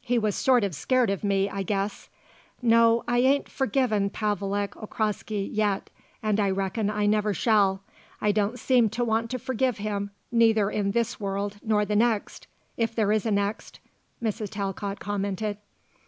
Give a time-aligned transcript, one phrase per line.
[0.00, 2.08] He was sort of scared of me, I guess.
[2.60, 5.90] No: I ain't forgiven Pavelek Okraski yet
[6.24, 7.84] and I reckon I never shall.
[8.20, 12.48] I don't seem to want to forgive him, neither in this world nor the next
[12.76, 13.78] if there is a next,"
[14.20, 14.50] Mrs.
[14.50, 15.56] Talcott commented.